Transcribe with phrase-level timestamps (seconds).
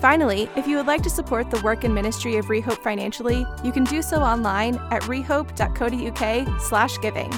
[0.00, 3.72] Finally, if you would like to support the work and ministry of Rehope financially, you
[3.72, 7.32] can do so online at rehope.co.uk slash giving.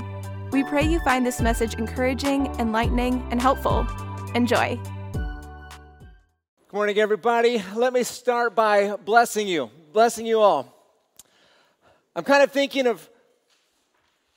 [0.50, 3.86] We pray you find this message encouraging, enlightening, and helpful.
[4.34, 4.78] Enjoy.
[5.14, 7.62] Good morning, everybody.
[7.74, 10.76] Let me start by blessing you, blessing you all.
[12.14, 13.08] I'm kind of thinking of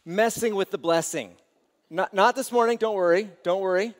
[0.06, 1.32] messing with the blessing.
[1.90, 3.94] Not, not this morning, don't worry, don't worry.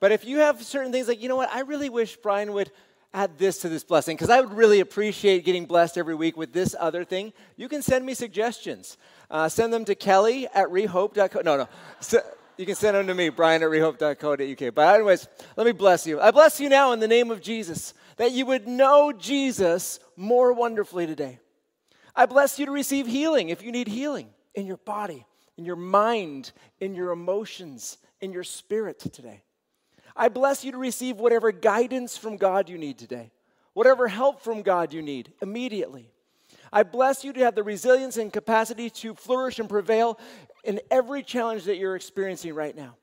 [0.00, 2.72] But if you have certain things like, you know what, I really wish Brian would
[3.16, 6.52] add this to this blessing because I would really appreciate getting blessed every week with
[6.52, 7.32] this other thing.
[7.56, 8.98] You can send me suggestions.
[9.30, 11.40] Uh, send them to Kelly at rehope.co.
[11.40, 11.68] No, no.
[12.00, 12.20] So,
[12.58, 14.74] you can send them to me, Brian at rehope.co.uk.
[14.74, 16.20] But, anyways, let me bless you.
[16.20, 20.52] I bless you now in the name of Jesus that you would know Jesus more
[20.52, 21.38] wonderfully today.
[22.14, 25.76] I bless you to receive healing if you need healing in your body, in your
[25.76, 29.42] mind, in your emotions, in your spirit today.
[30.16, 33.30] I bless you to receive whatever guidance from God you need today,
[33.74, 36.10] whatever help from God you need immediately.
[36.72, 40.18] I bless you to have the resilience and capacity to flourish and prevail
[40.64, 42.96] in every challenge that you're experiencing right now.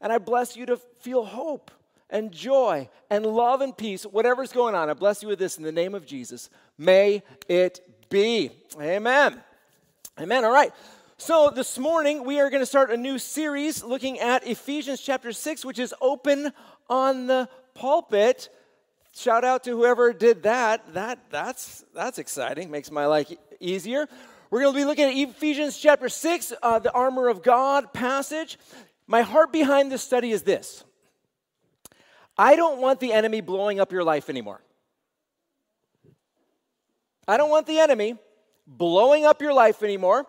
[0.00, 1.70] And I bless you to feel hope
[2.10, 4.90] and joy and love and peace, whatever's going on.
[4.90, 6.50] I bless you with this in the name of Jesus.
[6.78, 8.50] May it be.
[8.80, 9.42] Amen.
[10.20, 10.44] Amen.
[10.44, 10.72] All right.
[11.18, 15.32] So, this morning we are going to start a new series looking at Ephesians chapter
[15.32, 16.52] 6, which is open
[16.90, 18.50] on the pulpit.
[19.14, 20.92] Shout out to whoever did that.
[20.92, 22.70] That that's that's exciting.
[22.70, 24.06] Makes my life easier.
[24.50, 28.58] We're going to be looking at Ephesians chapter 6, uh, the armor of God passage.
[29.06, 30.84] My heart behind this study is this
[32.36, 34.60] I don't want the enemy blowing up your life anymore.
[37.26, 38.16] I don't want the enemy
[38.66, 40.26] blowing up your life anymore.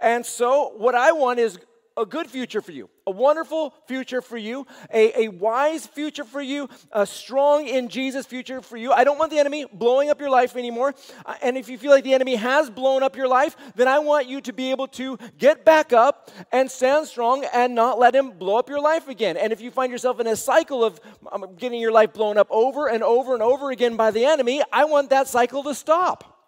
[0.00, 1.58] And so, what I want is
[1.96, 6.40] a good future for you, a wonderful future for you, a, a wise future for
[6.40, 8.92] you, a strong in Jesus future for you.
[8.92, 10.94] I don't want the enemy blowing up your life anymore.
[11.26, 13.98] Uh, and if you feel like the enemy has blown up your life, then I
[13.98, 18.14] want you to be able to get back up and stand strong and not let
[18.14, 19.36] him blow up your life again.
[19.36, 21.00] And if you find yourself in a cycle of
[21.30, 24.62] um, getting your life blown up over and over and over again by the enemy,
[24.72, 26.39] I want that cycle to stop.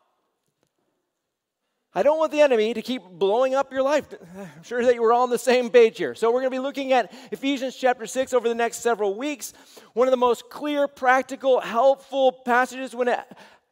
[1.94, 4.06] I don't want the enemy to keep blowing up your life.
[4.38, 6.14] I'm sure that we're all on the same page here.
[6.14, 9.52] So, we're going to be looking at Ephesians chapter 6 over the next several weeks.
[9.92, 13.20] One of the most clear, practical, helpful passages when it,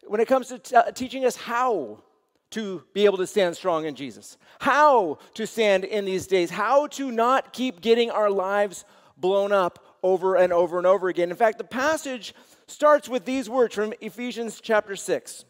[0.07, 2.03] when it comes to t- teaching us how
[2.51, 6.89] to be able to stand strong in Jesus, how to stand in these days, how
[6.89, 8.85] to not keep getting our lives
[9.17, 11.31] blown up over and over and over again.
[11.31, 12.35] In fact, the passage
[12.67, 15.45] starts with these words from Ephesians chapter 6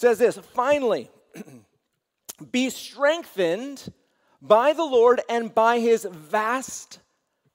[0.00, 1.10] says this finally,
[2.52, 3.92] be strengthened
[4.40, 7.00] by the Lord and by his vast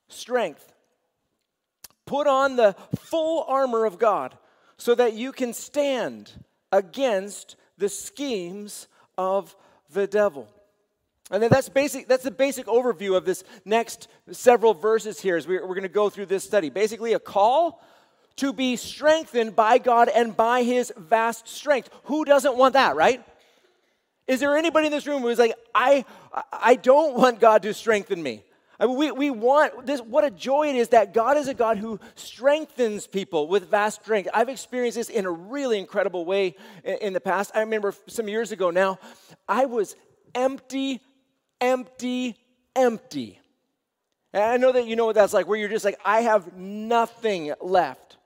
[0.09, 0.72] strength.
[2.05, 4.38] Put on the full armor of God
[4.78, 6.31] so that you can stand
[6.72, 9.55] against the schemes of
[9.91, 10.47] the devil.
[11.31, 15.47] And then that's basic that's the basic overview of this next several verses here as
[15.47, 16.69] we're, we're going to go through this study.
[16.69, 17.81] Basically a call
[18.38, 21.90] to be strengthened by God and by his vast strength.
[22.06, 23.23] Who doesn't want that, right?
[24.28, 26.03] Is there anybody in this room who's like, I,
[26.51, 28.44] I don't want God to strengthen me?
[28.79, 31.53] I mean, we, we want this, what a joy it is that God is a
[31.53, 34.29] God who strengthens people with vast strength.
[34.34, 37.52] I've experienced this in a really incredible way in, in the past.
[37.56, 39.00] I remember some years ago now,
[39.47, 39.96] I was
[40.34, 41.00] empty,
[41.62, 42.35] empty,
[42.75, 43.40] empty.
[44.34, 46.57] And I know that you know what that's like, where you're just like, I have
[46.57, 48.17] nothing left.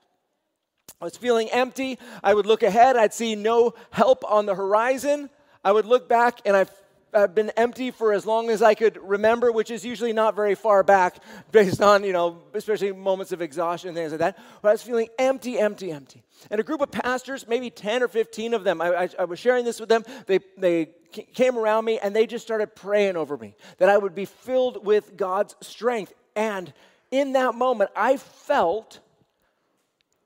[1.00, 1.98] I was feeling empty.
[2.22, 5.30] I would look ahead, I'd see no help on the horizon.
[5.64, 6.70] I would look back, and I've,
[7.14, 10.54] I've been empty for as long as I could remember, which is usually not very
[10.54, 11.16] far back
[11.52, 14.38] based on, you know, especially moments of exhaustion and things like that.
[14.62, 16.22] But I was feeling empty, empty, empty.
[16.50, 19.38] And a group of pastors, maybe 10 or 15 of them, I, I, I was
[19.38, 20.04] sharing this with them.
[20.26, 20.90] They, they
[21.34, 24.84] came around me and they just started praying over me that I would be filled
[24.84, 26.12] with God's strength.
[26.36, 26.72] And
[27.10, 29.00] in that moment, I felt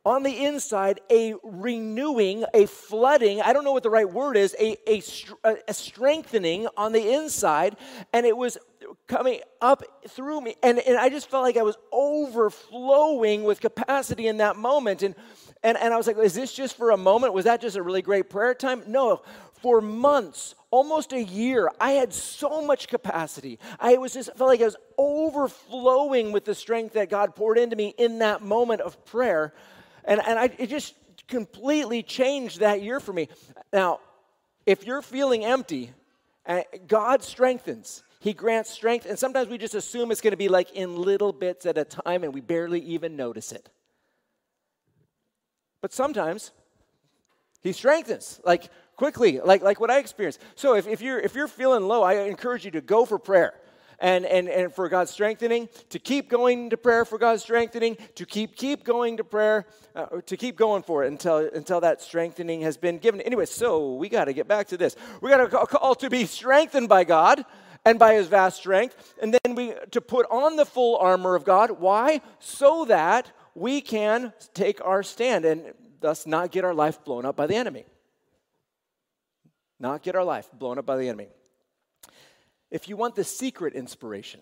[0.05, 4.55] on the inside a renewing, a flooding, I don't know what the right word is,
[4.61, 5.03] a, a,
[5.67, 7.77] a, strengthening on the inside.
[8.13, 8.59] And it was
[9.07, 10.57] coming up through me.
[10.63, 15.03] And, and I just felt like I was overflowing with capacity in that moment.
[15.03, 15.15] And,
[15.63, 17.33] and, and I was like, is this just for a moment?
[17.33, 18.83] Was that just a really great prayer time?
[18.87, 19.23] No.
[19.63, 23.59] For months, almost a year, I had so much capacity.
[23.81, 27.75] I was just felt like I was overflowing with the strength that God poured into
[27.75, 29.55] me in that moment of prayer.
[30.05, 30.95] And, and I, it just
[31.29, 33.29] completely changed that year for me.
[33.73, 34.01] Now,
[34.67, 35.93] if you're feeling empty,
[36.47, 38.03] uh, God strengthens.
[38.21, 41.33] He grants strength, and sometimes we just assume it's going to be like in little
[41.33, 43.69] bits at a time and we barely even notice it.
[45.81, 46.53] But sometimes
[47.63, 50.41] He strengthens, like quickly, like, like what I experienced.
[50.55, 53.55] So if, if, you're, if you're feeling low, I encourage you to go for prayer
[53.99, 58.27] and, and, and for God's strengthening, to keep going to prayer for God's strengthening, to
[58.27, 62.63] keep, keep going to prayer, uh, to keep going for it until, until that strengthening
[62.63, 63.21] has been given.
[63.21, 64.97] Anyway, so we got to get back to this.
[65.21, 67.45] We got to call to be strengthened by God
[67.85, 71.45] and by his vast strength, and then we to put on the full armor of
[71.45, 71.71] God.
[71.71, 72.23] Why?
[72.39, 77.37] So that we can take our stand and thus not get our life blown up
[77.37, 77.85] by the enemy.
[79.79, 81.29] Not get our life blown up by the enemy.
[82.75, 84.41] If you want the secret inspiration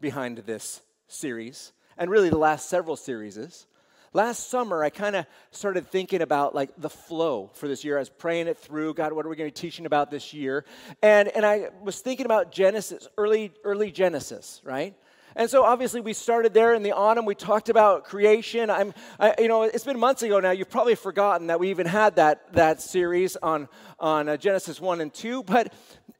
[0.00, 3.66] behind this series, and really the last several series,
[4.14, 7.98] last summer I kind of started thinking about like the flow for this year.
[7.98, 8.94] I was praying it through.
[8.94, 10.64] God, what are we going to be teaching about this year?
[11.02, 14.94] And and I was thinking about Genesis, early early Genesis, right?
[15.36, 17.24] And so obviously we started there in the autumn.
[17.24, 18.70] We talked about creation.
[18.70, 20.50] I'm, I, you know, it's been months ago now.
[20.50, 23.68] You've probably forgotten that we even had that that series on
[23.98, 25.42] on uh, Genesis one and two.
[25.42, 25.72] But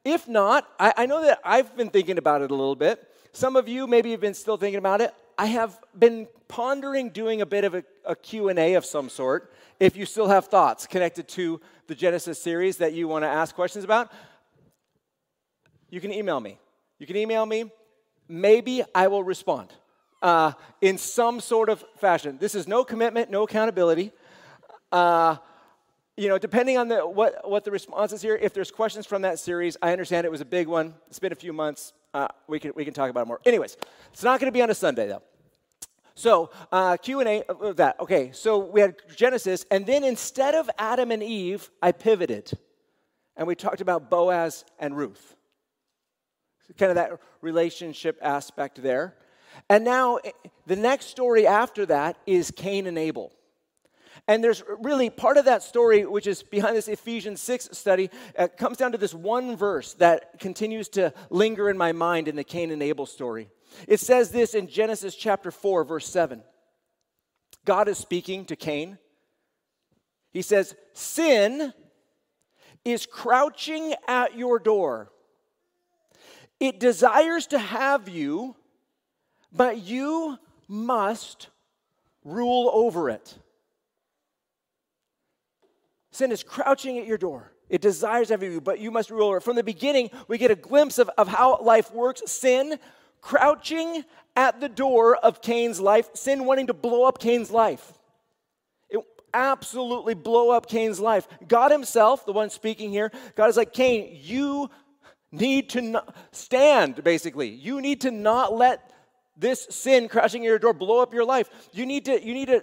[0.05, 3.07] if not, I, I know that I've been thinking about it a little bit.
[3.33, 5.15] Some of you maybe have been still thinking about it.
[5.39, 9.53] I have been pondering doing a bit of a, a Q&A of some sort.
[9.79, 13.55] If you still have thoughts connected to the Genesis series that you want to ask
[13.55, 14.13] questions about,
[15.89, 16.59] you can email me.
[16.99, 17.71] You can email me.
[18.31, 19.73] Maybe I will respond
[20.23, 22.39] uh, in some sort of fashion.
[22.39, 24.13] This is no commitment, no accountability.
[24.93, 25.37] Uh,
[26.17, 29.23] you know, depending on the, what, what the response is here, if there's questions from
[29.23, 30.95] that series, I understand it was a big one.
[31.09, 31.93] It's been a few months.
[32.15, 33.41] Uh, we, can, we can talk about it more.
[33.45, 33.77] Anyways,
[34.13, 35.23] it's not going to be on a Sunday, though.
[36.15, 37.99] So uh, Q&A of that.
[37.99, 42.53] Okay, so we had Genesis, and then instead of Adam and Eve, I pivoted.
[43.37, 45.35] And we talked about Boaz and Ruth.
[46.79, 49.17] Kind of that relationship aspect there.
[49.69, 50.31] And now eh,
[50.67, 53.33] the next story after that is Cain and Abel.
[54.29, 58.49] And there's really part of that story, which is behind this Ephesians 6 study, uh,
[58.49, 62.45] comes down to this one verse that continues to linger in my mind in the
[62.45, 63.49] Cain and Abel story.
[63.89, 66.43] It says this in Genesis chapter 4, verse 7.
[67.65, 68.99] God is speaking to Cain.
[70.33, 71.73] He says, Sin
[72.85, 75.11] is crouching at your door.
[76.61, 78.55] It desires to have you,
[79.51, 81.49] but you must
[82.25, 83.35] rule over it.
[86.13, 87.51] Sin is crouching at your door.
[87.71, 89.39] It desires every you, but you must rule over.
[89.39, 89.43] it.
[89.43, 92.23] From the beginning, we get a glimpse of, of how life works.
[92.31, 92.79] Sin
[93.21, 94.05] crouching
[94.37, 97.93] at the door of Cain's life, sin wanting to blow up Cain's life.
[98.89, 99.01] It
[99.33, 101.29] absolutely blow up Cain's life.
[101.47, 104.71] God Himself, the one speaking here, God is like, Cain, you
[105.33, 107.49] need to stand, basically.
[107.49, 108.93] You need to not let
[109.37, 111.49] this sin crashing your door blow up your life.
[111.73, 112.63] You need to, you need to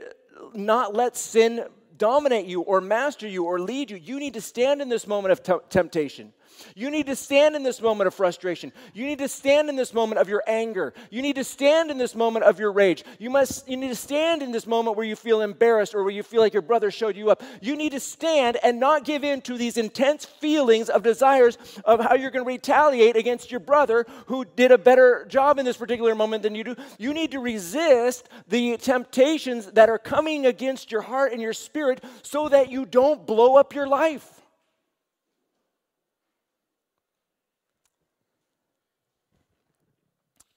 [0.53, 1.65] not let sin
[1.97, 3.97] dominate you or master you or lead you.
[3.97, 6.33] You need to stand in this moment of t- temptation.
[6.75, 8.71] You need to stand in this moment of frustration.
[8.93, 10.93] You need to stand in this moment of your anger.
[11.09, 13.03] You need to stand in this moment of your rage.
[13.19, 16.13] You must you need to stand in this moment where you feel embarrassed or where
[16.13, 17.41] you feel like your brother showed you up.
[17.61, 21.99] You need to stand and not give in to these intense feelings of desires of
[21.99, 25.77] how you're going to retaliate against your brother who did a better job in this
[25.77, 26.75] particular moment than you do.
[26.97, 32.03] You need to resist the temptations that are coming against your heart and your spirit
[32.21, 34.36] so that you don't blow up your life.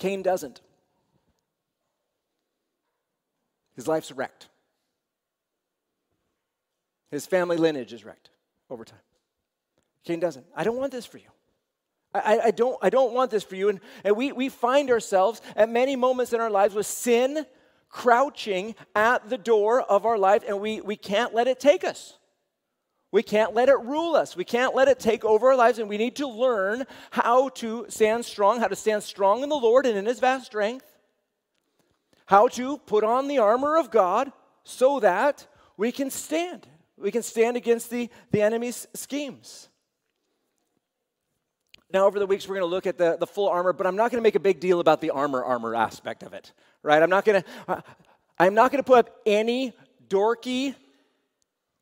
[0.01, 0.63] Cain doesn't.
[3.77, 4.49] His life's wrecked.
[7.11, 8.31] His family lineage is wrecked
[8.71, 8.99] over time.
[10.05, 10.47] Cain doesn't.
[10.57, 11.29] I don't want this for you.
[12.15, 13.69] I, I, don't, I don't want this for you.
[13.69, 17.45] And, and we, we find ourselves at many moments in our lives with sin
[17.91, 22.17] crouching at the door of our life, and we, we can't let it take us.
[23.13, 24.37] We can't let it rule us.
[24.37, 27.87] We can't let it take over our lives, and we need to learn how to
[27.89, 30.87] stand strong, how to stand strong in the Lord and in His vast strength,
[32.27, 36.69] how to put on the armor of God so that we can stand.
[36.97, 39.69] We can stand against the, the enemy's schemes.
[41.93, 43.97] Now, over the weeks, we're going to look at the, the full armor, but I'm
[43.97, 46.53] not going to make a big deal about the armor armor aspect of it,
[46.85, 47.03] right?
[47.03, 47.49] I'm not going to.
[47.67, 47.81] Uh,
[48.39, 49.75] I'm not going to put up any
[50.09, 50.75] dorky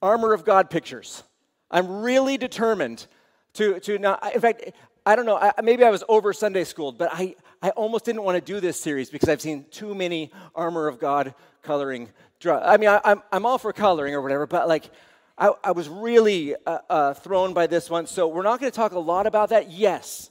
[0.02, 1.22] armor of God pictures.
[1.70, 3.06] I'm really determined
[3.54, 4.70] to, to not, in fact,
[5.04, 8.22] I don't know, I, maybe I was over Sunday schooled, but I, I almost didn't
[8.22, 12.08] want to do this series because I've seen too many armor of God coloring.
[12.44, 14.90] I mean, I, am I'm, I'm all for coloring or whatever, but like,
[15.36, 18.06] I, I was really uh, uh, thrown by this one.
[18.06, 19.70] So we're not going to talk a lot about that.
[19.70, 20.30] Yes,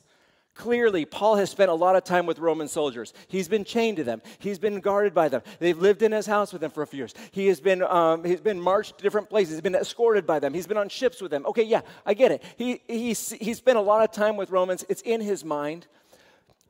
[0.57, 3.13] Clearly, Paul has spent a lot of time with Roman soldiers.
[3.27, 4.23] He's been chained to them.
[4.39, 5.43] He's been guarded by them.
[5.59, 7.13] They've lived in his house with them for a few years.
[7.31, 9.53] He has been, um, he's been marched to different places.
[9.53, 10.55] He's been escorted by them.
[10.55, 11.45] He's been on ships with them.
[11.45, 12.43] Okay, yeah, I get it.
[12.57, 14.83] He, he's, he's spent a lot of time with Romans.
[14.89, 15.85] It's in his mind.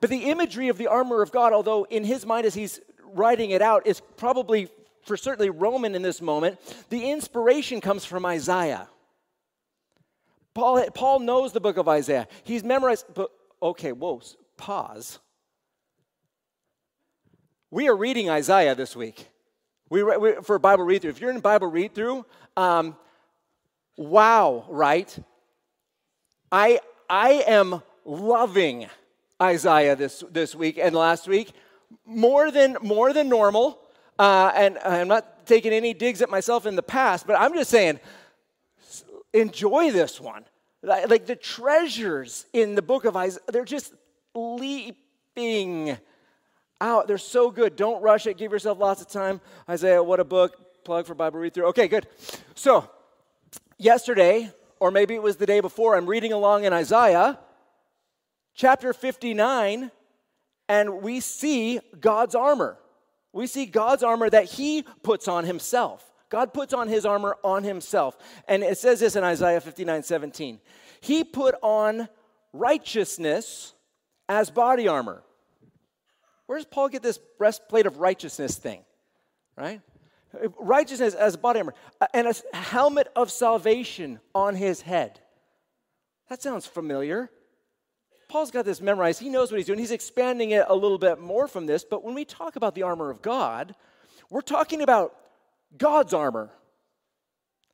[0.02, 2.82] But the imagery of the armor of God, although in his mind as he's
[3.14, 4.68] writing it out, is probably
[5.04, 6.60] for certainly Roman in this moment.
[6.90, 8.90] The inspiration comes from Isaiah.
[10.54, 12.28] Paul, Paul knows the book of Isaiah.
[12.44, 13.06] He's memorized,
[13.62, 14.22] okay, whoa,
[14.58, 15.20] pause.
[17.70, 19.28] We are reading Isaiah this week.
[19.90, 21.12] We, we for Bible read through.
[21.12, 22.96] If you're in Bible read through, um,
[23.96, 25.18] wow, right?
[26.52, 28.88] I I am loving
[29.42, 31.52] Isaiah this this week and last week
[32.06, 33.80] more than more than normal.
[34.20, 37.70] Uh, and I'm not taking any digs at myself in the past, but I'm just
[37.70, 38.00] saying,
[39.34, 40.46] enjoy this one.
[40.84, 43.94] Like the treasures in the book of Isaiah, they're just
[44.36, 45.98] leaping
[46.80, 47.08] out.
[47.08, 47.76] They're so good.
[47.76, 48.38] Don't rush it.
[48.38, 49.42] Give yourself lots of time.
[49.68, 50.84] Isaiah, what a book.
[50.84, 51.68] Plug for Bible read through.
[51.68, 52.08] Okay, good.
[52.56, 52.90] So,
[53.78, 57.40] yesterday, or maybe it was the day before, I'm reading along in Isaiah
[58.58, 59.92] chapter 59,
[60.70, 62.78] and we see God's armor.
[63.32, 66.07] We see God's armor that He puts on Himself.
[66.30, 68.18] God puts on his armor on himself.
[68.48, 70.60] And it says this in Isaiah 59 17.
[71.02, 72.10] He put on
[72.54, 73.74] righteousness
[74.28, 75.24] as body armor.
[76.48, 78.82] Where does Paul get this breastplate of righteousness thing?
[79.56, 79.82] Right?
[80.60, 85.20] Righteousness as body armor uh, and a helmet of salvation on his head.
[86.30, 87.30] That sounds familiar.
[88.28, 89.22] Paul's got this memorized.
[89.22, 89.80] He knows what he's doing.
[89.80, 91.86] He's expanding it a little bit more from this.
[91.86, 93.74] But when we talk about the armor of God,
[94.30, 95.16] we're talking about
[95.76, 96.52] God's armor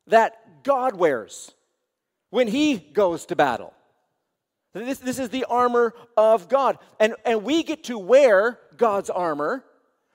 [0.08, 1.52] that God wears
[2.30, 3.74] when he goes to battle.
[4.74, 6.80] This, this is the armor of God.
[7.00, 9.64] And, and we get to wear God's armor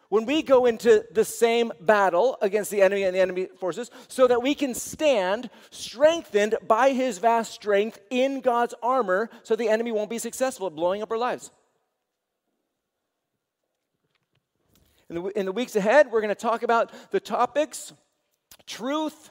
[0.08, 4.26] when we go into the same battle against the enemy and the enemy forces so
[4.26, 9.92] that we can stand strengthened by his vast strength in God's armor so the enemy
[9.92, 11.50] won't be successful at blowing up our lives.
[15.10, 17.92] In the, in the weeks ahead, we're going to talk about the topics
[18.66, 19.30] truth,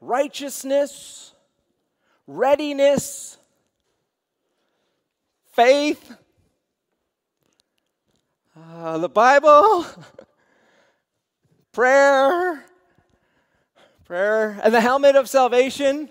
[0.00, 1.32] righteousness,
[2.26, 3.38] readiness,
[5.52, 6.16] faith,
[8.56, 9.84] uh, the Bible,
[11.72, 12.64] prayer,
[14.04, 16.08] prayer, and the helmet of salvation.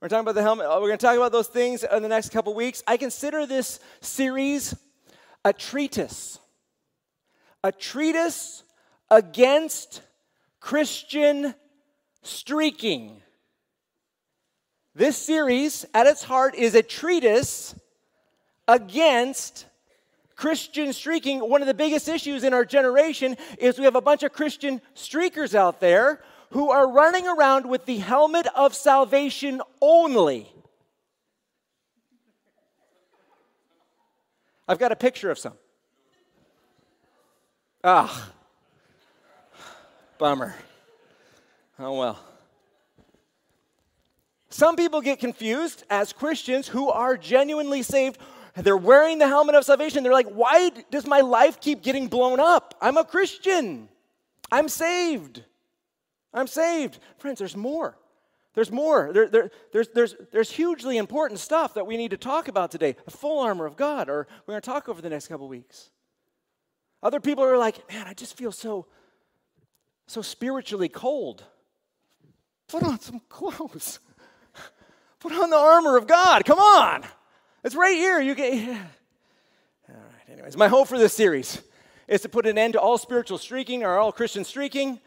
[0.00, 0.68] We're talking about the helmet.
[0.68, 2.82] We're going to talk about those things in the next couple weeks.
[2.86, 4.74] I consider this series
[5.44, 6.39] a treatise
[7.62, 8.64] a treatise
[9.10, 10.02] against
[10.60, 11.54] Christian
[12.22, 13.22] streaking.
[14.94, 17.74] This series, at its heart, is a treatise
[18.66, 19.66] against
[20.36, 21.40] Christian streaking.
[21.40, 24.80] One of the biggest issues in our generation is we have a bunch of Christian
[24.94, 30.52] streakers out there who are running around with the helmet of salvation only.
[34.66, 35.54] I've got a picture of some.
[37.82, 38.30] Ah,
[40.18, 40.54] bummer.
[41.78, 42.18] Oh well.
[44.50, 48.18] Some people get confused as Christians who are genuinely saved.
[48.56, 50.02] They're wearing the helmet of salvation.
[50.02, 52.74] They're like, why does my life keep getting blown up?
[52.80, 53.88] I'm a Christian.
[54.50, 55.44] I'm saved.
[56.34, 56.98] I'm saved.
[57.16, 57.96] Friends, there's more.
[58.54, 59.12] There's more.
[59.12, 62.96] There, there, there's, there's, there's hugely important stuff that we need to talk about today.
[63.04, 65.90] The full armor of God, or we're going to talk over the next couple weeks.
[67.02, 68.86] Other people are like, man, I just feel so,
[70.06, 71.42] so spiritually cold.
[72.68, 74.00] Put on some clothes.
[75.20, 76.44] Put on the armor of God.
[76.44, 77.04] Come on.
[77.64, 78.20] It's right here.
[78.20, 78.68] You can.
[79.88, 80.32] All right.
[80.32, 81.62] Anyways, my hope for this series
[82.06, 85.00] is to put an end to all spiritual streaking or all Christian streaking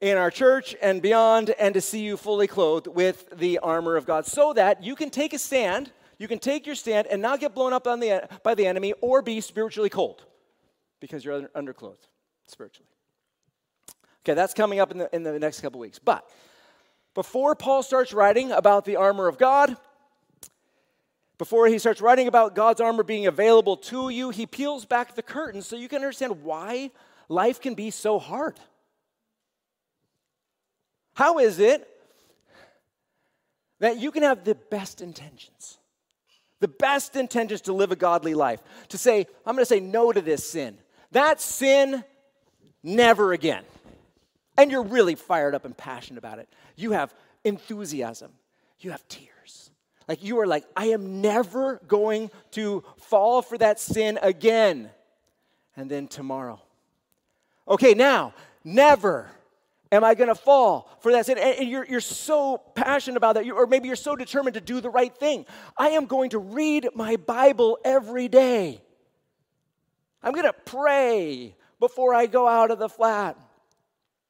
[0.00, 4.04] in our church and beyond, and to see you fully clothed with the armor of
[4.04, 5.90] God, so that you can take a stand.
[6.18, 8.92] You can take your stand and not get blown up on the, by the enemy
[9.00, 10.24] or be spiritually cold
[11.04, 12.06] because you're underclothed
[12.46, 12.88] spiritually.
[14.22, 15.98] Okay, that's coming up in the, in the next couple weeks.
[15.98, 16.26] But
[17.12, 19.76] before Paul starts writing about the armor of God,
[21.36, 25.22] before he starts writing about God's armor being available to you, he peels back the
[25.22, 26.90] curtain so you can understand why
[27.28, 28.58] life can be so hard.
[31.12, 31.86] How is it
[33.80, 35.76] that you can have the best intentions?
[36.60, 38.62] The best intentions to live a godly life.
[38.88, 40.78] To say, I'm going to say no to this sin.
[41.14, 42.02] That sin,
[42.82, 43.62] never again.
[44.58, 46.48] And you're really fired up and passionate about it.
[46.74, 48.32] You have enthusiasm,
[48.80, 49.70] you have tears.
[50.08, 54.90] Like you are like, I am never going to fall for that sin again.
[55.76, 56.60] And then tomorrow.
[57.66, 59.30] Okay, now, never
[59.92, 61.38] am I going to fall for that sin?
[61.38, 64.90] And you're, you're so passionate about that, or maybe you're so determined to do the
[64.90, 65.46] right thing.
[65.78, 68.83] I am going to read my Bible every day.
[70.24, 73.36] I'm going to pray before I go out of the flat.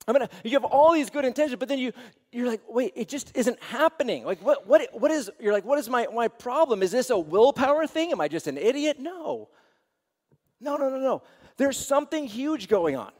[0.06, 1.92] I'm gonna, you have all these good intentions, but then you,
[2.30, 4.24] you're like, wait, it just isn't happening.
[4.24, 6.82] Like, what, what, what is, you're like, what is my, my problem?
[6.82, 8.12] Is this a willpower thing?
[8.12, 8.98] Am I just an idiot?
[9.00, 9.48] No.
[10.60, 11.22] No, no, no, no.
[11.56, 13.12] There's something huge going on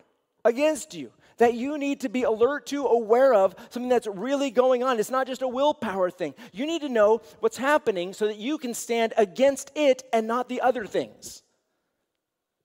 [0.45, 4.83] against you that you need to be alert to, aware of, something that's really going
[4.83, 5.00] on.
[5.00, 6.35] It's not just a willpower thing.
[6.52, 10.49] You need to know what's happening so that you can stand against it and not
[10.49, 11.44] the other things.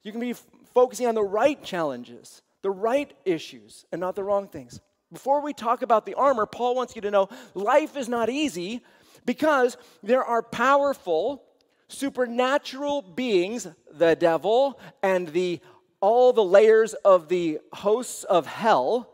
[0.03, 4.23] You can be f- focusing on the right challenges, the right issues, and not the
[4.23, 4.79] wrong things.
[5.11, 8.81] Before we talk about the armor, Paul wants you to know life is not easy
[9.25, 11.43] because there are powerful,
[11.87, 15.59] supernatural beings, the devil and the
[16.01, 19.09] all the layers of the hosts of hell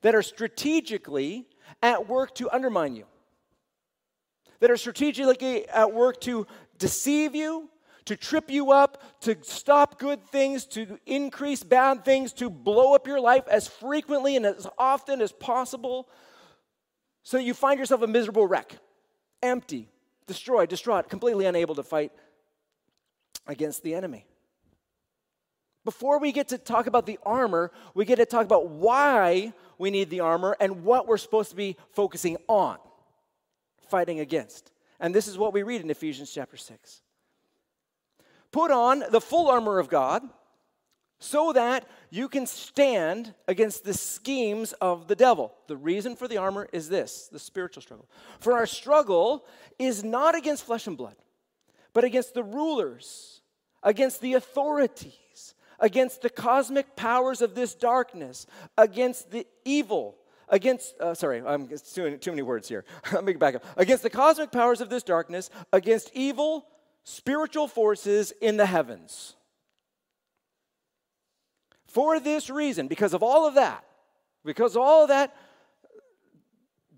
[0.00, 1.46] that are strategically
[1.82, 3.04] at work to undermine you,
[4.60, 6.46] that are strategically at work to
[6.78, 7.68] deceive you,
[8.08, 13.06] to trip you up, to stop good things, to increase bad things, to blow up
[13.06, 16.08] your life as frequently and as often as possible,
[17.22, 18.78] so that you find yourself a miserable wreck,
[19.42, 19.90] empty,
[20.26, 22.10] destroyed, distraught, completely unable to fight
[23.46, 24.24] against the enemy.
[25.84, 29.90] Before we get to talk about the armor, we get to talk about why we
[29.90, 32.78] need the armor and what we're supposed to be focusing on,
[33.90, 34.72] fighting against.
[34.98, 37.02] And this is what we read in Ephesians chapter 6.
[38.52, 40.22] Put on the full armor of God
[41.20, 45.52] so that you can stand against the schemes of the devil.
[45.66, 48.08] The reason for the armor is this the spiritual struggle.
[48.40, 49.44] For our struggle
[49.78, 51.16] is not against flesh and blood,
[51.92, 53.40] but against the rulers,
[53.82, 60.16] against the authorities against the cosmic powers of this darkness, against the evil,
[60.48, 62.84] against, uh, sorry, I'm too, too many words here.
[63.12, 63.64] Let me back up.
[63.76, 66.66] Against the cosmic powers of this darkness, against evil
[67.04, 69.34] spiritual forces in the heavens.
[71.86, 73.84] For this reason, because of all of that,
[74.44, 75.34] because of all of that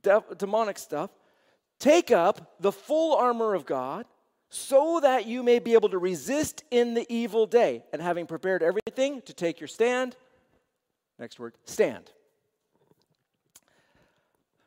[0.02, 1.10] de- demonic stuff,
[1.78, 4.04] take up the full armor of God
[4.50, 8.64] so that you may be able to resist in the evil day, and having prepared
[8.64, 10.16] everything to take your stand.
[11.20, 12.10] Next word, stand.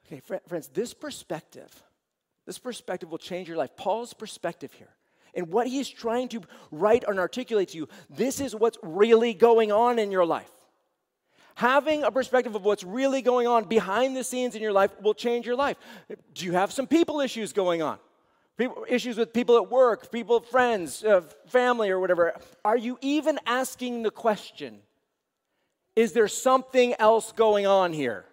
[0.07, 1.83] Okay, friends, this perspective,
[2.45, 3.75] this perspective will change your life.
[3.75, 4.95] Paul's perspective here,
[5.35, 6.41] and what he's trying to
[6.71, 10.49] write and articulate to you, this is what's really going on in your life.
[11.55, 15.13] Having a perspective of what's really going on behind the scenes in your life will
[15.13, 15.77] change your life.
[16.33, 17.99] Do you have some people issues going on?
[18.57, 22.35] People, issues with people at work, people, friends, uh, family, or whatever.
[22.63, 24.79] Are you even asking the question,
[25.95, 28.25] is there something else going on here?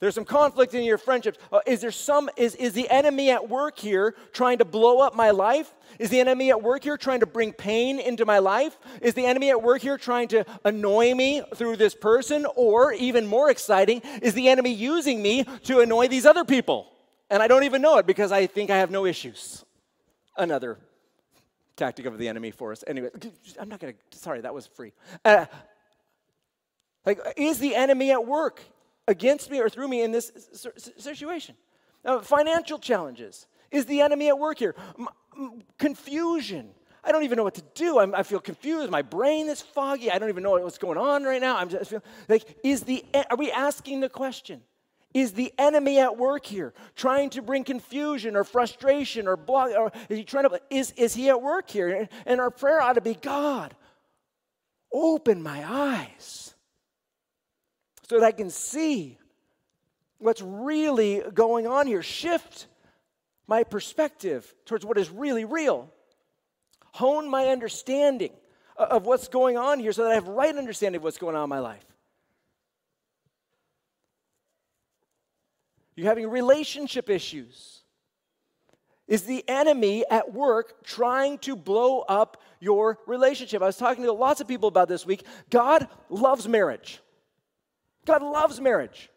[0.00, 1.38] There's some conflict in your friendships.
[1.52, 5.16] Uh, is there some, is, is the enemy at work here trying to blow up
[5.16, 5.74] my life?
[5.98, 8.78] Is the enemy at work here trying to bring pain into my life?
[9.02, 12.46] Is the enemy at work here trying to annoy me through this person?
[12.54, 16.92] Or, even more exciting, is the enemy using me to annoy these other people?
[17.28, 19.64] And I don't even know it because I think I have no issues.
[20.36, 20.78] Another
[21.74, 22.84] tactic of the enemy for us.
[22.86, 23.10] Anyway,
[23.58, 24.92] I'm not going to, sorry, that was free.
[25.24, 25.46] Uh,
[27.04, 28.62] like, is the enemy at work
[29.08, 30.30] against me or through me in this
[30.96, 31.56] situation?
[32.04, 33.48] Uh, financial challenges.
[33.72, 34.76] Is the enemy at work here?
[35.78, 36.70] Confusion.
[37.02, 37.98] I don't even know what to do.
[37.98, 38.90] I'm, i feel confused.
[38.90, 40.10] My brain is foggy.
[40.10, 41.56] I don't even know what's going on right now.
[41.56, 44.62] I'm just feeling like, is the, are we asking the question?
[45.14, 49.70] Is the enemy at work here, trying to bring confusion or frustration or block?
[49.76, 50.60] Or is he trying to?
[50.68, 52.08] Is is he at work here?
[52.26, 53.74] And our prayer ought to be, God,
[54.92, 56.54] open my eyes
[58.08, 59.18] so that I can see
[60.18, 62.02] what's really going on here.
[62.02, 62.66] Shift
[63.46, 65.92] my perspective towards what is really real.
[66.92, 68.32] Hone my understanding
[68.76, 71.44] of what's going on here so that I have right understanding of what's going on
[71.44, 71.84] in my life.
[75.94, 77.82] You're having relationship issues.
[79.08, 83.62] is the enemy at work trying to blow up your relationship.
[83.62, 85.24] I was talking to lots of people about this week.
[85.50, 87.00] God loves marriage.
[88.08, 89.10] God loves marriage.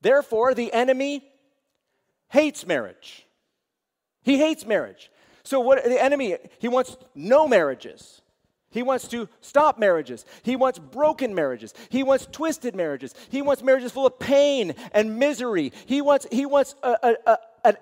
[0.00, 1.24] Therefore, the enemy
[2.28, 3.26] hates marriage.
[4.22, 5.10] He hates marriage.
[5.42, 8.22] So, what the enemy, he wants no marriages.
[8.70, 10.26] He wants to stop marriages.
[10.42, 11.72] He wants broken marriages.
[11.88, 13.14] He wants twisted marriages.
[13.30, 15.72] He wants marriages full of pain and misery.
[15.86, 17.74] He wants, he wants a, a, a,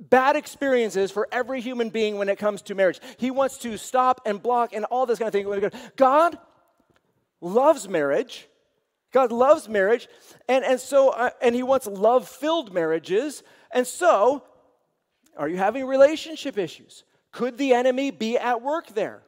[0.00, 3.00] bad experiences for every human being when it comes to marriage.
[3.18, 5.82] He wants to stop and block and all this kind of thing.
[5.96, 6.38] God
[7.40, 8.48] loves marriage.
[9.12, 10.08] God loves marriage.
[10.48, 13.42] And, and so, uh, and He wants love filled marriages.
[13.72, 14.44] And so,
[15.36, 17.04] are you having relationship issues?
[17.32, 19.22] Could the enemy be at work there?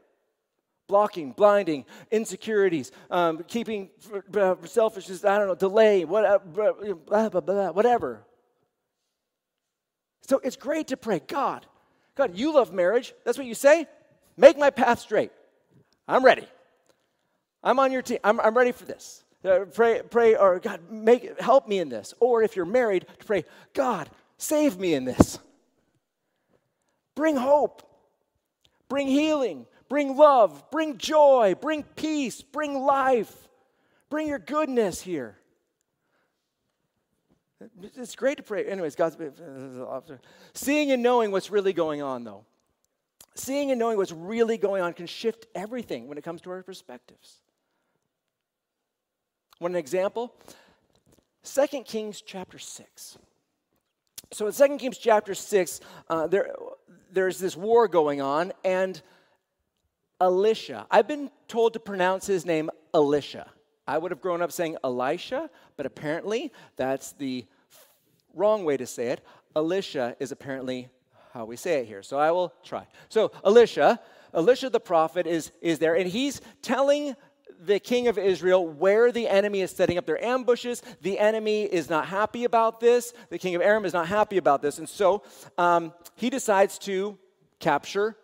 [0.93, 3.89] blocking, blinding, insecurities, um, keeping
[4.37, 8.27] uh, selfishness, I don't know, delay, what, blah, blah, blah, whatever.
[10.29, 11.67] So it's great to pray, God,
[12.15, 13.15] God, you love marriage.
[13.25, 13.87] That's what you say?
[14.37, 15.33] Make my path straight.
[16.07, 16.47] I'm ready.
[17.63, 18.19] I'm on your team.
[18.23, 19.25] I'm, I'm ready for this.
[19.45, 22.15] Uh, pray, pray, or God, make help me in this.
[22.21, 25.39] Or if you're married, to pray, God, save me in this.
[27.15, 27.83] Bring hope.
[28.89, 33.47] Bring healing bring love, bring joy, bring peace, bring life,
[34.09, 35.37] bring your goodness here.
[37.83, 38.65] It's great to pray.
[38.65, 39.19] Anyways, God's
[40.55, 42.47] seeing and knowing what's really going on, though.
[43.35, 46.63] Seeing and knowing what's really going on can shift everything when it comes to our
[46.63, 47.43] perspectives.
[49.63, 50.35] One example
[51.45, 53.19] 2 Kings chapter 6.
[54.33, 56.53] So in 2 Kings chapter 6, uh, there,
[57.13, 59.01] there's this war going on, and
[60.21, 60.85] Elisha.
[60.91, 63.49] I've been told to pronounce his name Elisha.
[63.87, 67.47] I would have grown up saying Elisha, but apparently that's the
[68.35, 69.21] wrong way to say it.
[69.55, 70.89] Elisha is apparently
[71.33, 72.03] how we say it here.
[72.03, 72.89] So I will try.
[73.09, 74.01] So Elisha,
[74.35, 77.15] Elisha the prophet is, is there, and he's telling
[77.65, 80.83] the king of Israel where the enemy is setting up their ambushes.
[81.03, 83.13] The enemy is not happy about this.
[83.31, 84.79] The king of Aram is not happy about this.
[84.79, 85.23] And so
[85.59, 87.19] um, he decides to
[87.61, 88.17] capture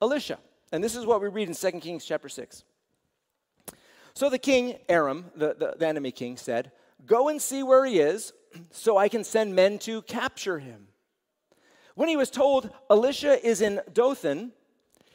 [0.00, 0.38] Elisha.
[0.72, 2.64] And this is what we read in 2 Kings chapter 6.
[4.14, 6.72] So the king, Aram, the, the, the, enemy king, said,
[7.06, 8.32] Go and see where he is,
[8.70, 10.88] so I can send men to capture him.
[11.94, 14.52] When he was told Elisha is in Dothan,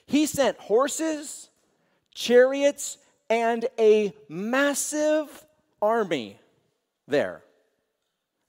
[0.06, 1.50] he sent horses,
[2.14, 2.98] chariots,
[3.30, 5.46] and a massive
[5.82, 6.40] army
[7.08, 7.44] there.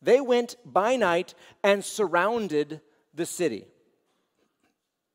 [0.02, 2.80] They went by night and surrounded
[3.14, 3.66] the city.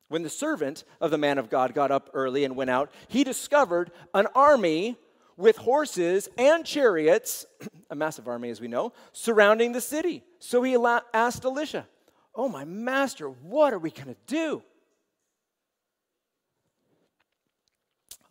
[0.07, 3.23] When the servant of the man of God got up early and went out, he
[3.23, 4.97] discovered an army
[5.37, 7.45] with horses and chariots,
[7.89, 10.23] a massive army as we know, surrounding the city.
[10.39, 10.75] So he
[11.13, 11.87] asked Elisha,
[12.35, 14.63] Oh, my master, what are we going to do?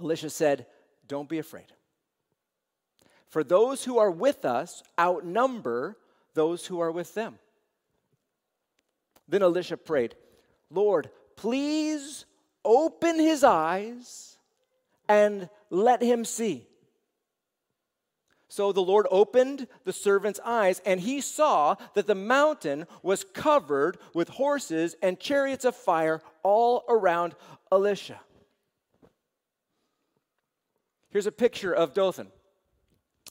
[0.00, 0.66] Elisha said,
[1.08, 1.72] Don't be afraid.
[3.28, 5.96] For those who are with us outnumber
[6.34, 7.38] those who are with them.
[9.26, 10.14] Then Elisha prayed,
[10.70, 12.24] Lord, Please
[12.64, 14.38] open his eyes
[15.08, 16.66] and let him see.
[18.48, 23.98] So the Lord opened the servant's eyes, and he saw that the mountain was covered
[24.14, 27.36] with horses and chariots of fire all around
[27.70, 28.18] Elisha.
[31.18, 32.28] Here's a picture of Dothan.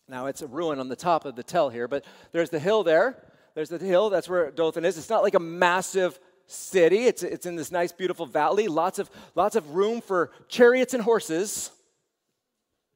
[0.10, 2.84] Now, it's a ruin on the top of the tell here, but there's the hill
[2.84, 3.23] there.
[3.56, 4.97] There's the hill, that's where Dothan is.
[4.97, 7.06] It's not like a massive city.
[7.06, 8.67] It's, it's in this nice, beautiful valley.
[8.67, 11.71] Lots of, lots of room for chariots and horses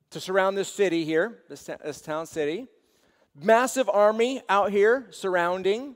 [0.10, 2.68] to surround this city here, this, this town city.
[3.34, 5.96] Massive army out here surrounding.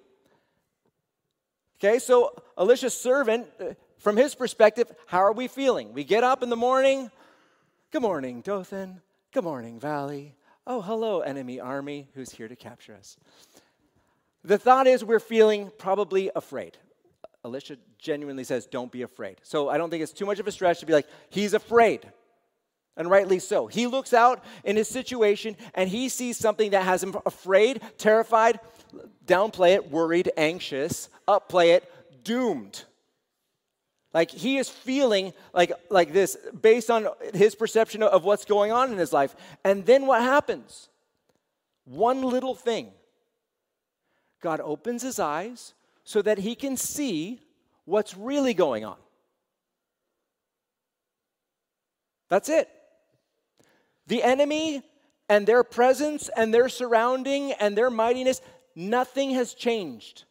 [1.79, 5.91] Okay, so Elisha's servant, uh, from his perspective, how are we feeling?
[5.91, 7.11] We get up in the morning.
[7.91, 9.01] Good morning, Dothan.
[9.31, 10.35] Good morning, Valley.
[10.67, 13.15] Oh, hello, enemy army who's here to capture us.
[14.43, 16.77] The thought is we're feeling probably afraid.
[17.45, 19.39] Elisha genuinely says, Don't be afraid.
[19.43, 22.11] So I don't think it's too much of a stretch to be like, He's afraid.
[22.97, 23.67] And rightly so.
[23.67, 28.59] He looks out in his situation and he sees something that has him afraid, terrified,
[29.25, 31.91] downplay it, worried, anxious, upplay it,
[32.23, 32.85] doomed.
[34.15, 38.93] Like he is feeling like, like this based on his perception of what's going on
[38.93, 39.35] in his life.
[39.65, 40.87] And then what happens?
[41.83, 42.91] One little thing.
[44.41, 45.73] God opens his eyes,
[46.05, 47.41] so that he can see
[47.83, 48.95] what's really going on.
[52.29, 52.69] That's it.
[54.07, 54.83] The enemy
[55.27, 58.39] and their presence and their surrounding and their mightiness,
[58.75, 60.23] nothing has changed.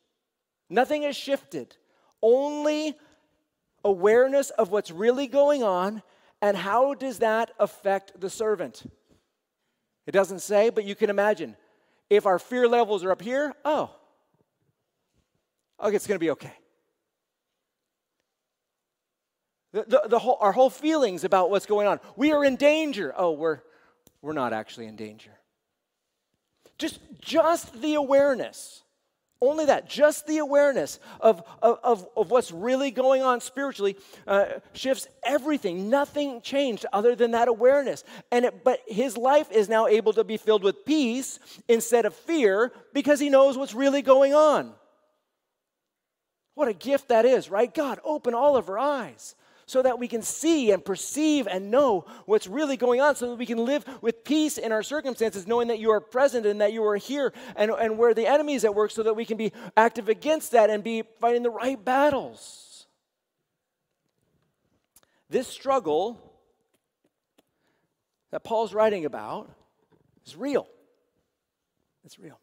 [0.71, 1.77] Nothing has shifted.
[2.25, 2.97] only
[3.85, 6.03] awareness of what's really going on,
[6.41, 8.83] and how does that affect the servant?
[10.07, 11.57] It doesn't say, but you can imagine.
[12.11, 13.91] If our fear levels are up here, oh,
[15.83, 16.53] okay, it's going to be okay.
[19.73, 21.99] The, the, the whole, our whole feelings about what's going on.
[22.15, 23.13] We are in danger.
[23.17, 23.61] Oh, we're,
[24.23, 25.33] we're not actually in danger.
[26.79, 28.83] Just, just the awareness
[29.49, 35.07] only that, just the awareness of, of, of, what's really going on spiritually uh, shifts
[35.25, 35.91] everything.
[35.91, 38.05] Nothing changed other than that awareness.
[38.31, 42.15] And it, but his life is now able to be filled with peace instead of
[42.15, 44.73] fear because he knows what's really going on.
[46.55, 47.73] What a gift that is, right?
[47.73, 49.35] God, open all of our eyes
[49.67, 53.37] so that we can see and perceive and know what's really going on, so that
[53.37, 56.73] we can live with peace in our circumstances, knowing that you are present and that
[56.73, 59.37] you are here and, and where the enemy is at work, so that we can
[59.37, 62.87] be active against that and be fighting the right battles.
[65.31, 66.21] This struggle
[68.31, 69.51] that Paul's writing about
[70.27, 70.67] is real.
[72.05, 72.39] It's real.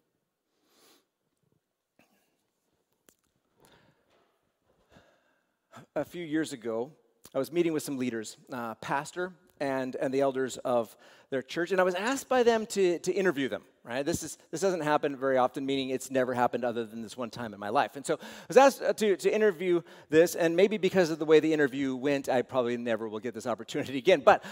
[5.95, 6.91] A few years ago,
[7.33, 10.95] I was meeting with some leaders, uh, pastor and, and the elders of
[11.29, 14.05] their church, and I was asked by them to, to interview them, right?
[14.05, 17.29] This, is, this doesn't happen very often, meaning it's never happened other than this one
[17.29, 17.95] time in my life.
[17.95, 21.25] And so I was asked uh, to, to interview this, and maybe because of the
[21.25, 24.23] way the interview went, I probably never will get this opportunity again.
[24.25, 24.43] But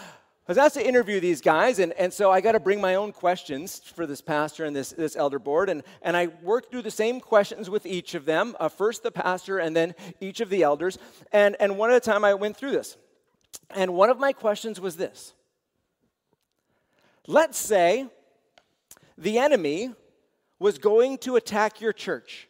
[0.50, 2.96] I was asked to interview these guys, and, and so I got to bring my
[2.96, 5.70] own questions for this pastor and this, this elder board.
[5.70, 9.12] And, and I worked through the same questions with each of them uh, first the
[9.12, 10.98] pastor, and then each of the elders.
[11.32, 12.98] And, and one at a time, I went through this.
[13.70, 15.36] And one of my questions was this
[17.28, 18.08] Let's say
[19.20, 19.94] the enemy
[20.58, 22.48] was going to attack your church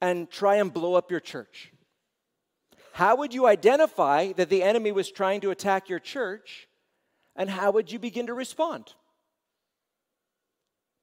[0.00, 1.72] and try and blow up your church.
[2.94, 6.67] How would you identify that the enemy was trying to attack your church?
[7.38, 8.92] And how would you begin to respond?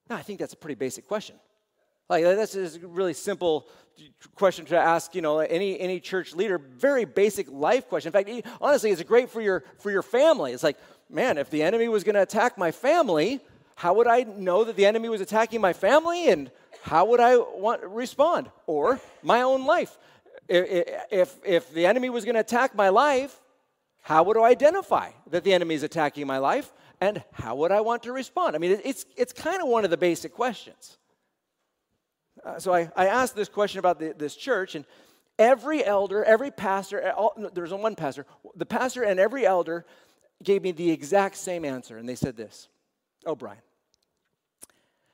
[0.08, 1.38] Now, I think that's a pretty basic question.
[2.08, 3.68] Like that's a really simple
[4.36, 6.60] question to ask, you know, any any church leader.
[6.60, 8.10] Very basic life question.
[8.10, 10.52] In fact, honestly, it's great for your for your family.
[10.52, 10.78] It's like,
[11.10, 13.40] man, if the enemy was going to attack my family,
[13.76, 16.52] how would I know that the enemy was attacking my family, and
[16.84, 18.52] how would I want respond?
[18.68, 19.98] Or my own life.
[20.48, 23.42] If if the enemy was going to attack my life,
[24.06, 26.72] how would I identify that the enemy is attacking my life?
[27.02, 28.56] And how would I want to respond?
[28.56, 31.00] I mean, it's, it's kind of one of the basic questions.
[32.46, 34.86] Uh, so I, I asked this question about the, this church, and
[35.40, 39.88] every elder, every pastor, all, no, there's one pastor, the pastor and every elder
[40.44, 41.98] gave me the exact same answer.
[41.98, 42.68] And they said this
[43.26, 43.58] Oh, Brian,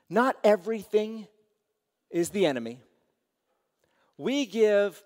[0.10, 1.30] not everything
[2.10, 2.82] is the enemy.
[4.17, 5.01] We give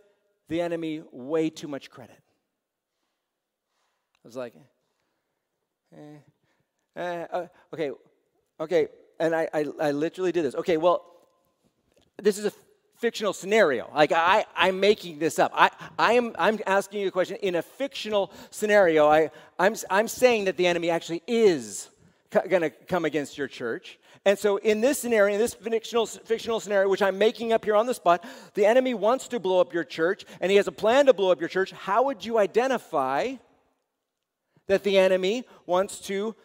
[0.47, 2.19] the enemy way too much credit.
[4.25, 4.55] Was like,
[5.95, 6.17] eh,
[6.95, 7.91] eh, uh, okay,
[8.59, 8.87] okay.
[9.19, 10.55] And I, I, I literally did this.
[10.55, 11.05] Okay, well,
[12.19, 12.51] this is a
[12.97, 13.87] fictional scenario.
[13.93, 15.51] Like I, I'm making this up.
[15.53, 19.07] I, I am, I'm asking you a question in a fictional scenario.
[19.07, 21.89] I, I'm, I'm saying that the enemy actually is
[22.31, 23.99] going to come against your church.
[24.25, 27.75] And so, in this scenario, in this fictional, fictional scenario, which I'm making up here
[27.75, 30.71] on the spot, the enemy wants to blow up your church, and he has a
[30.71, 31.71] plan to blow up your church.
[31.73, 33.35] How would you identify
[34.67, 36.35] that the enemy wants to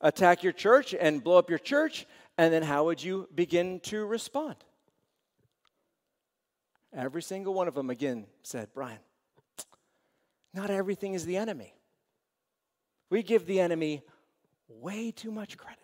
[0.00, 2.06] attack your church and blow up your church,
[2.38, 4.56] and then how would you begin to respond?
[6.92, 8.98] Every single one of them again said, Brian,
[10.52, 11.74] not everything is the enemy.
[13.10, 14.02] We give the enemy
[14.68, 15.78] way too much credit.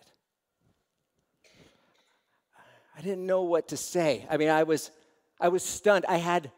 [2.97, 4.25] I didn't know what to say.
[4.29, 4.91] I mean, I was
[5.39, 6.05] I was stunned.
[6.09, 6.51] I had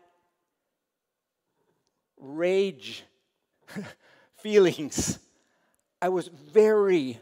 [2.17, 3.03] rage
[4.41, 5.19] feelings.
[6.01, 7.19] I was very,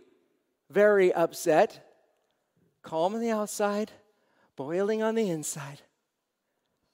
[0.70, 1.84] very upset,
[2.84, 3.92] calm on the outside,
[4.56, 5.82] boiling on the inside.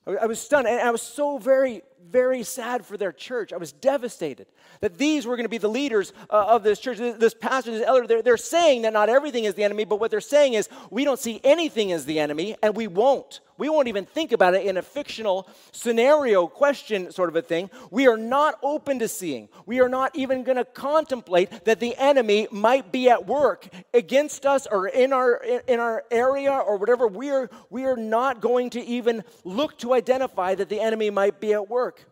[0.05, 3.53] I was stunned, and I was so very, very sad for their church.
[3.53, 4.47] I was devastated
[4.81, 6.97] that these were going to be the leaders uh, of this church.
[6.97, 10.11] This pastor, this elder, they're, they're saying that not everything is the enemy, but what
[10.11, 13.39] they're saying is we don't see anything as the enemy, and we won't.
[13.57, 17.69] We won't even think about it in a fictional scenario question sort of a thing.
[17.91, 19.47] We are not open to seeing.
[19.65, 24.45] We are not even going to contemplate that the enemy might be at work against
[24.45, 25.35] us or in our
[25.67, 27.07] in our area or whatever.
[27.07, 31.39] We are we are not going to even look to identify that the enemy might
[31.39, 32.05] be at work.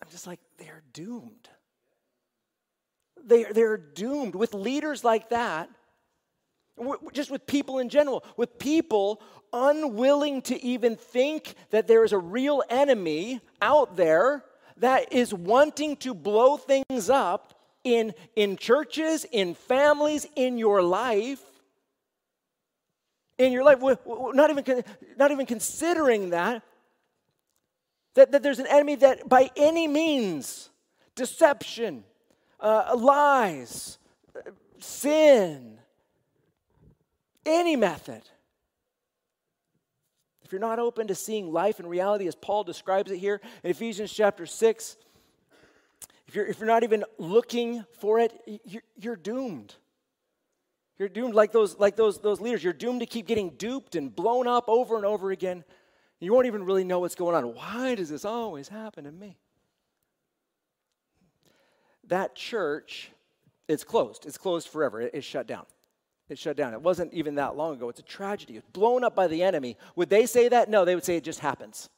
[0.11, 1.49] just like they're doomed.
[3.23, 5.69] They're, they're doomed with leaders like that
[7.13, 9.21] just with people in general, with people
[9.53, 14.43] unwilling to even think that there is a real enemy out there
[14.77, 21.41] that is wanting to blow things up in, in churches, in families, in your life.
[23.37, 24.83] In your life, not even,
[25.17, 26.63] not even considering that,
[28.15, 30.69] that, that there's an enemy that by any means,
[31.15, 32.03] deception,
[32.59, 33.97] uh, lies,
[34.79, 35.79] sin,
[37.45, 38.21] any method.
[40.43, 43.71] If you're not open to seeing life and reality as Paul describes it here in
[43.71, 44.97] Ephesians chapter 6,
[46.27, 48.33] if you're, if you're not even looking for it,
[48.65, 49.75] you're, you're doomed.
[50.97, 52.63] You're doomed like those, like those, those leaders.
[52.63, 55.63] You're doomed to keep getting duped and blown up over and over again.
[56.21, 57.55] You won't even really know what's going on.
[57.55, 59.37] Why does this always happen to me?
[62.07, 63.11] That church,
[63.67, 64.25] it's closed.
[64.27, 65.01] It's closed forever.
[65.01, 65.65] It's shut down.
[66.29, 66.73] It's shut down.
[66.73, 67.89] It wasn't even that long ago.
[67.89, 68.55] It's a tragedy.
[68.55, 69.77] It's blown up by the enemy.
[69.95, 70.69] Would they say that?
[70.69, 71.89] No, they would say it just happens.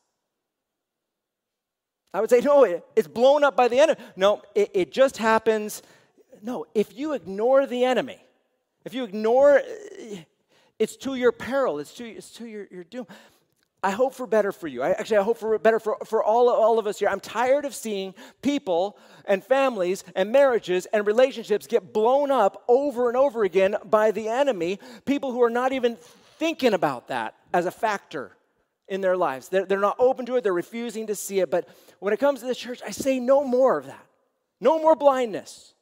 [2.14, 4.00] I would say, no, it, it's blown up by the enemy.
[4.16, 5.82] No, it, it just happens.
[6.42, 8.24] No, if you ignore the enemy,
[8.86, 9.62] if you ignore,
[10.80, 13.08] it's to your peril, it's to, it's to your, your doom.
[13.84, 14.82] I hope for better for you.
[14.82, 17.10] I, actually, I hope for better for, for all, all of us here.
[17.10, 23.10] I'm tired of seeing people and families and marriages and relationships get blown up over
[23.10, 25.98] and over again by the enemy, people who are not even
[26.40, 28.32] thinking about that as a factor
[28.88, 29.50] in their lives.
[29.50, 31.52] They're, they're not open to it, they're refusing to see it.
[31.52, 31.68] But
[32.00, 34.06] when it comes to the church, I say no more of that.
[34.62, 35.74] No more blindness.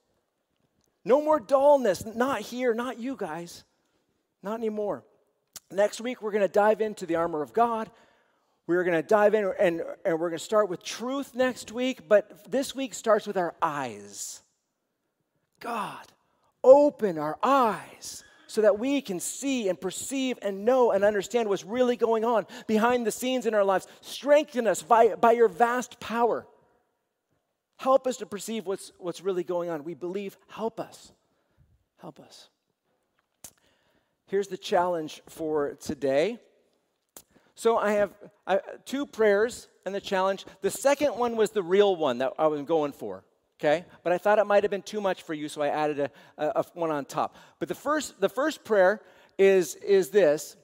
[1.05, 2.03] No more dullness.
[2.03, 3.63] Not here, not you guys.
[4.41, 5.03] Not anymore.
[5.71, 7.89] Next week, we're going to dive into the armor of God.
[8.67, 12.07] We're going to dive in and, and we're going to start with truth next week,
[12.07, 14.41] but this week starts with our eyes.
[15.59, 16.05] God,
[16.63, 21.63] open our eyes so that we can see and perceive and know and understand what's
[21.63, 23.87] really going on behind the scenes in our lives.
[24.01, 26.45] Strengthen us by, by your vast power.
[27.77, 29.83] Help us to perceive what's, what's really going on.
[29.83, 31.11] We believe, help us.
[31.97, 32.49] Help us.
[34.31, 36.39] Here's the challenge for today.
[37.53, 38.13] So I have
[38.85, 40.45] two prayers and the challenge.
[40.61, 43.25] The second one was the real one that I was going for.
[43.59, 45.99] Okay, but I thought it might have been too much for you, so I added
[45.99, 47.35] a, a, a one on top.
[47.59, 49.01] But the first, the first prayer
[49.37, 50.55] is is this: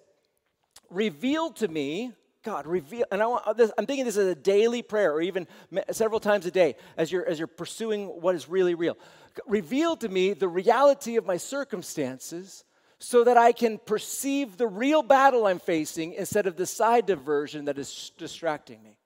[0.90, 2.14] Reveal to me
[2.46, 5.20] God, reveal, and I want uh, this, I'm thinking this is a daily prayer, or
[5.20, 5.46] even
[5.92, 8.98] several times a day, as you're as you're pursuing what is really real.
[9.46, 12.64] Reveal to me the reality of my circumstances,
[13.00, 17.66] so that I can perceive the real battle I'm facing instead of the side diversion
[17.66, 18.98] that is distracting me.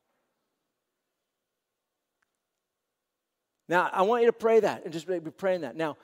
[3.68, 5.76] Now, I want you to pray that and just be praying that.
[5.76, 5.98] Now,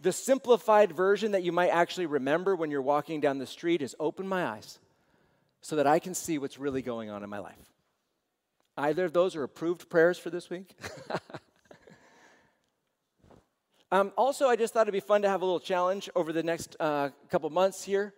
[0.00, 3.96] the simplified version that you might actually remember when you're walking down the street is
[3.98, 4.78] open my eyes
[5.60, 7.54] so that I can see what's really going on in my life.
[8.76, 10.76] Either of those are approved prayers for this week.
[13.90, 16.42] Um, also, I just thought it'd be fun to have a little challenge over the
[16.42, 18.12] next uh, couple months here.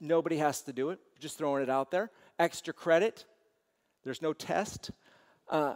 [0.00, 2.12] Nobody has to do it, just throwing it out there.
[2.38, 3.24] Extra credit,
[4.04, 4.92] there's no test.
[5.48, 5.74] Uh,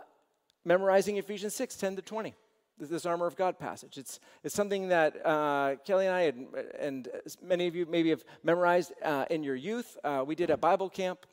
[0.64, 2.36] memorizing Ephesians 6 10 to 20,
[2.78, 3.98] this armor of God passage.
[3.98, 6.32] It's, it's something that uh, Kelly and I,
[6.78, 7.08] and
[7.42, 9.96] many of you maybe have memorized uh, in your youth.
[10.04, 11.26] Uh, we did a Bible camp.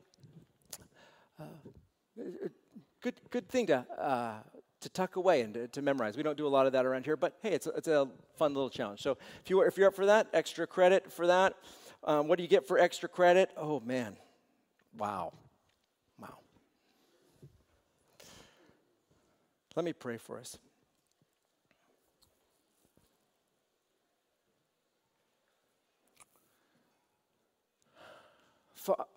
[1.40, 1.44] Uh,
[3.00, 3.86] good, good thing to
[4.82, 6.16] to tuck away and to, to, memorize.
[6.16, 8.08] We don't do a lot of that around here, but hey, it's a, it's a
[8.38, 9.02] fun little challenge.
[9.02, 11.56] So if, you, if you're up for that, extra credit for that.
[12.04, 13.50] Um, what do you get for extra credit?
[13.58, 14.16] Oh, man.
[14.98, 15.34] Wow.
[16.20, 16.38] Wow.
[19.76, 20.58] Let me pray for us.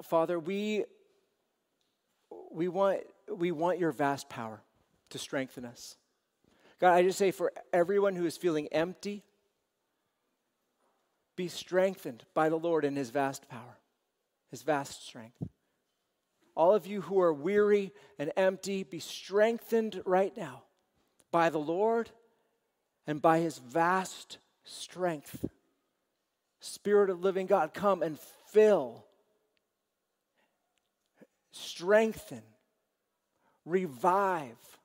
[0.02, 0.84] Father, we,
[2.50, 3.00] we, want,
[3.32, 4.60] we want your vast power
[5.12, 5.96] to strengthen us.
[6.80, 9.22] God, I just say for everyone who is feeling empty,
[11.36, 13.78] be strengthened by the Lord in his vast power,
[14.50, 15.42] his vast strength.
[16.54, 20.64] All of you who are weary and empty, be strengthened right now
[21.30, 22.10] by the Lord
[23.06, 25.48] and by his vast strength.
[26.60, 28.18] Spirit of living God, come and
[28.48, 29.04] fill,
[31.50, 32.42] strengthen,
[33.64, 34.78] revive,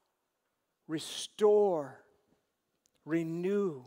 [0.88, 2.00] restore,
[3.06, 3.84] renew.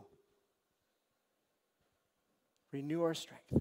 [2.71, 3.51] Renew our strength.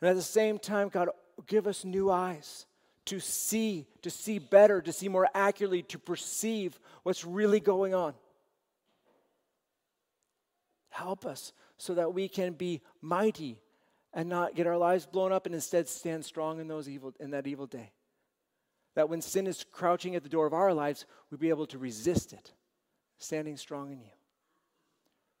[0.00, 1.08] And at the same time, God,
[1.46, 2.66] give us new eyes
[3.06, 8.14] to see, to see better, to see more accurately, to perceive what's really going on.
[10.92, 13.58] help us so that we can be mighty
[14.14, 17.30] and not get our lives blown up and instead stand strong in those evil in
[17.30, 17.90] that evil day.
[18.94, 21.78] That when sin is crouching at the door of our lives, we be able to
[21.78, 22.52] resist it,
[23.18, 24.10] standing strong in you.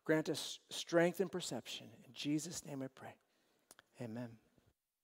[0.04, 1.86] Grant us strength and perception.
[2.06, 3.14] In Jesus' name I pray.
[4.00, 4.30] Amen.